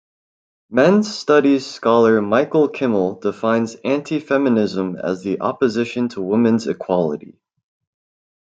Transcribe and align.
Men's 0.71 1.15
studies 1.15 1.63
scholar 1.67 2.23
Michael 2.23 2.67
Kimmel 2.69 3.19
defines 3.19 3.75
antifeminism 3.85 4.99
as 4.99 5.21
the 5.21 5.39
opposition 5.41 6.09
to 6.09 6.23
women's 6.23 6.65
equality. 6.65 7.39